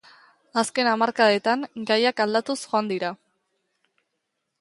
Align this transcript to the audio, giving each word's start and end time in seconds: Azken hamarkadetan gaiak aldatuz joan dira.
Azken 0.59 0.87
hamarkadetan 0.91 1.65
gaiak 1.91 2.23
aldatuz 2.25 2.57
joan 2.63 2.89
dira. 2.93 3.13